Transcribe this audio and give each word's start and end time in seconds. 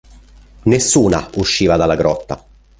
Nessuna 0.63 1.29
usciva 1.35 1.75
dalla 1.75 1.95
grotta. 1.95 2.43